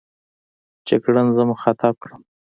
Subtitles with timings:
[0.87, 2.21] جګړن زه مخاطب کړم.